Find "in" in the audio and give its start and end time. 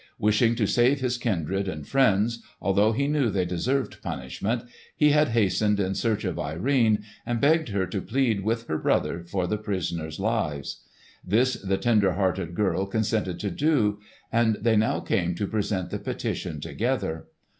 5.79-5.93